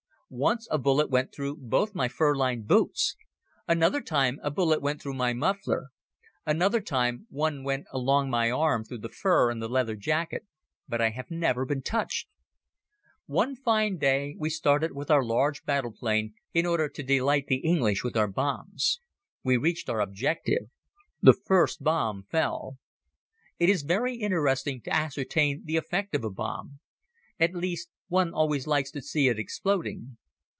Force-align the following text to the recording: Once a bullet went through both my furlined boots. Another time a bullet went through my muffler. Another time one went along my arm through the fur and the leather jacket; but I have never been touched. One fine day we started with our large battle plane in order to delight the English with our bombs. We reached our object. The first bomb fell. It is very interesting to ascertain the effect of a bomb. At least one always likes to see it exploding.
Once 0.33 0.65
a 0.71 0.77
bullet 0.77 1.09
went 1.09 1.29
through 1.33 1.53
both 1.57 1.93
my 1.93 2.07
furlined 2.07 2.65
boots. 2.65 3.17
Another 3.67 3.99
time 3.99 4.39
a 4.41 4.49
bullet 4.49 4.81
went 4.81 5.01
through 5.01 5.13
my 5.13 5.33
muffler. 5.33 5.89
Another 6.45 6.79
time 6.79 7.27
one 7.29 7.65
went 7.65 7.85
along 7.91 8.29
my 8.29 8.49
arm 8.49 8.81
through 8.85 8.99
the 8.99 9.09
fur 9.09 9.51
and 9.51 9.61
the 9.61 9.67
leather 9.67 9.97
jacket; 9.97 10.47
but 10.87 11.01
I 11.01 11.09
have 11.09 11.29
never 11.29 11.65
been 11.65 11.81
touched. 11.81 12.29
One 13.25 13.57
fine 13.57 13.97
day 13.97 14.33
we 14.39 14.49
started 14.49 14.93
with 14.93 15.11
our 15.11 15.21
large 15.21 15.65
battle 15.65 15.91
plane 15.91 16.33
in 16.53 16.65
order 16.65 16.87
to 16.87 17.03
delight 17.03 17.47
the 17.47 17.57
English 17.57 18.01
with 18.01 18.15
our 18.15 18.29
bombs. 18.29 19.01
We 19.43 19.57
reached 19.57 19.89
our 19.89 19.99
object. 19.99 20.49
The 21.21 21.33
first 21.33 21.83
bomb 21.83 22.23
fell. 22.31 22.77
It 23.59 23.69
is 23.69 23.81
very 23.83 24.15
interesting 24.15 24.79
to 24.83 24.95
ascertain 24.95 25.63
the 25.65 25.75
effect 25.75 26.15
of 26.15 26.23
a 26.23 26.29
bomb. 26.31 26.79
At 27.37 27.53
least 27.53 27.89
one 28.07 28.33
always 28.33 28.67
likes 28.67 28.91
to 28.91 29.01
see 29.01 29.27
it 29.29 29.39
exploding. 29.39 30.17